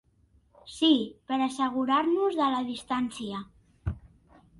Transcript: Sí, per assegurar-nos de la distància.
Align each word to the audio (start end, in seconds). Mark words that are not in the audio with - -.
Sí, 0.75 0.87
per 1.31 1.37
assegurar-nos 1.47 2.39
de 2.39 2.47
la 2.55 2.63
distància. 2.71 3.43